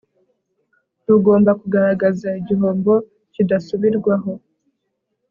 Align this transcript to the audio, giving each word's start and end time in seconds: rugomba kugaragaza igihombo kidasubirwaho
rugomba 1.07 1.51
kugaragaza 1.61 2.27
igihombo 2.39 2.93
kidasubirwaho 3.33 4.31